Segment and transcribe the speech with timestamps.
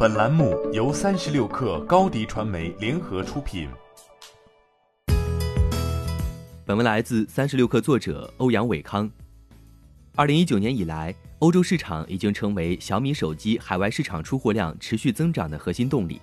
[0.00, 3.68] 本栏目由三十六氪高低传媒联合出品。
[6.64, 9.10] 本文来自三十六氪作者欧阳伟康。
[10.14, 16.20] 二零一九年以来，欧洲市场已经成为小米手机海外市场出货量持续增长的核心动力，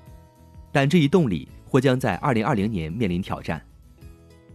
[0.71, 3.61] 但这一动力或将在二零二零年面临挑战。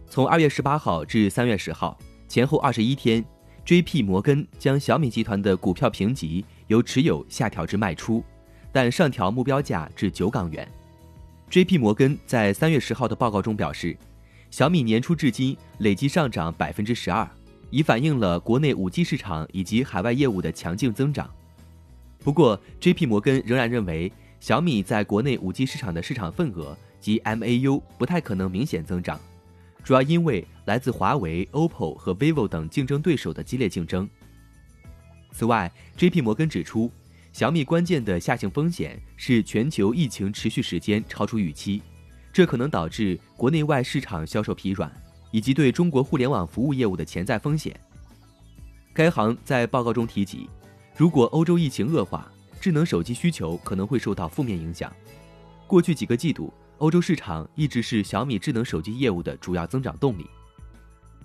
[0.07, 1.95] 从二月十八号至三月十号
[2.27, 3.23] 前后二十一天
[3.65, 4.01] ，J.P.
[4.01, 8.23] 摩根将小米集团的股票评级由持有下调至卖出。
[8.71, 10.67] 但上调目标价至九港元。
[11.49, 11.77] J.P.
[11.77, 13.97] 摩根在三月十号的报告中表示，
[14.49, 17.29] 小米年初至今累计上涨百分之十二，
[17.69, 21.29] 已反映了国内五 G 市场以及海外业务的强劲增长。
[22.23, 23.05] 不过，J.P.
[23.05, 29.19] 摩根仍然认为，小米在国内五 G 市场的市场份额及 MAU 不太可能明显增长，
[29.83, 34.09] 主要因为来自华为、OPPO 和 vivo 等竞争对手的激烈竞争。
[35.33, 36.21] 此外，J.P.
[36.21, 36.89] 摩根指出。
[37.31, 41.81] 小米关键的下行风险是全球疫情持续时间超出预期，
[42.33, 44.91] 这可能导致国内外市场销售疲软，
[45.31, 47.73] 以及对中国互联网服务业务的潜在风险。
[48.93, 50.49] 该行在报告中提及，
[50.97, 54.93] 如果欧洲疫情恶化，智能手机需求可能会受到负面影响。
[55.65, 60.27] 过去几个季度，欧洲市场一直是小米智能手机业务的主要增长动力。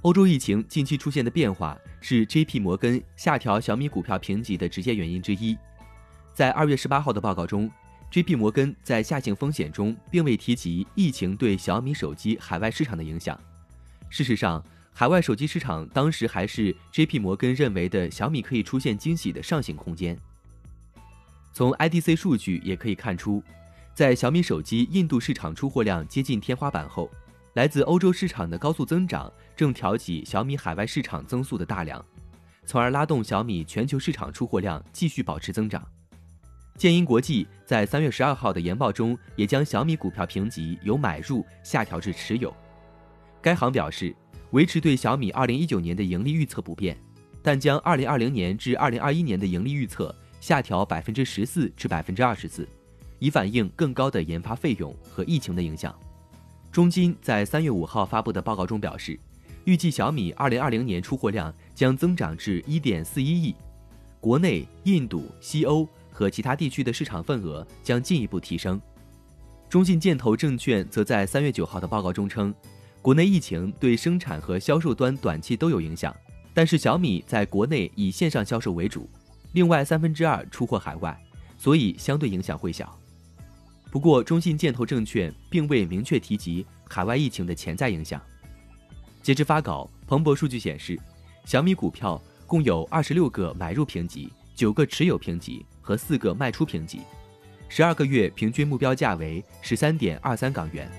[0.03, 2.61] 欧洲疫情近期出现的变化是 J.P.
[2.61, 5.59] 摩根下调小米股票评级的直接原因之一。
[6.37, 7.71] 在二月十八号的报告中
[8.11, 8.35] ，J.P.
[8.35, 13.41] 摩根在下行风险中并未提及疫情对小米手机海外市场的影响。
[14.11, 14.63] 事实上，
[14.93, 17.19] 海外手机市场当时还是 J.P.
[17.19, 20.15] 摩根认为的小米可以出现惊喜的上行空间。
[21.55, 23.43] 从 IDC 数据也可以看出，
[23.95, 27.11] 在小米手机印度市场出货量接近天花板后，
[27.55, 32.05] 来自欧洲市场的高速增长正挑起小米海外市场增速的大梁，
[32.67, 35.83] 从而拉动小米全球市场出货量继续保持增长。
[36.77, 42.55] 建银国际在三月十二号的研报中，也将小米股票评级由买入下调至持有。
[43.41, 44.15] 该行表示，
[44.51, 46.97] 维持对小米二零一九年的盈利预测不变，
[47.43, 52.69] 但将二零二零年至二零二一年的盈利预测下调百分之十四至百分之二十四，
[53.19, 55.99] 以反映更高的研发费用和疫情的影响。
[56.71, 59.19] 中金在三月五号发布的报告中表示，
[59.65, 63.55] 预计小米二零二零年出货量将增长至一点四一亿，
[64.21, 65.89] 国内、印度、西欧。
[66.17, 68.81] 和其他地区的市场份额将进一步提升。
[69.69, 72.55] 中信建投证券则在三月九号的报告中称，
[73.03, 76.17] 国内疫情对生产和销售端短期都有影响，
[76.55, 79.07] 但是小米在国内以线上销售为主，
[79.53, 81.15] 另外三分之二出货海外，
[81.59, 82.99] 所以相对影响会小。
[83.91, 88.19] 不过，中信建投证券并未明确提及海外疫情的潜在影响。
[89.23, 90.99] 截至发稿，彭博数据显示，
[91.45, 94.33] 小米股票共有二十六个买入评级。
[94.57, 97.03] 九个持有评级和四个卖出评级，
[97.69, 100.91] 十二个月平均目标价为十三点二三港元。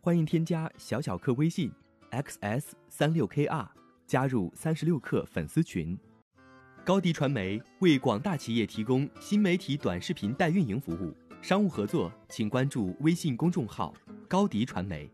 [0.00, 1.70] 欢迎添加小小客微信
[2.10, 3.68] xs 三六 kr
[4.06, 5.96] 加入三十六氪粉丝群。
[6.82, 13.92] 高迪传媒为广大企业提供新媒体短视频代运营服务，商务合作请关注微信公众号
[14.26, 15.06] 高迪传媒。